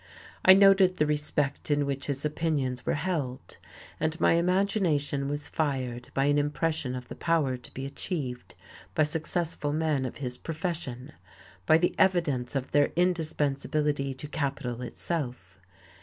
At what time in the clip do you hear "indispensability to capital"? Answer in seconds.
12.95-14.81